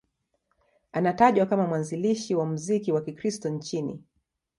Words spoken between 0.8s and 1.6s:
Anatajwa